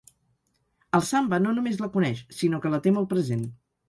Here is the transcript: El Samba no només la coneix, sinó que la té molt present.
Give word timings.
El 0.99 1.03
Samba 1.09 1.39
no 1.43 1.51
només 1.57 1.77
la 1.81 1.89
coneix, 1.97 2.23
sinó 2.39 2.61
que 2.65 2.73
la 2.77 2.81
té 2.87 2.95
molt 2.97 3.11
present. 3.13 3.45